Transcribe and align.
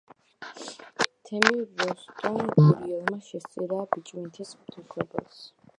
თემი 1.29 1.61
როსტომ 1.83 2.41
გურიელმა 2.55 3.21
შესწირა 3.29 3.87
ბიჭვინთის 3.95 4.57
ღვთისმშობელს. 4.61 5.45